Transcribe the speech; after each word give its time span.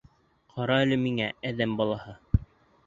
Ҡара 0.53 0.79
әле 0.85 0.99
миңә, 1.03 1.29
әҙәм 1.51 1.77
балаһы. 1.83 2.19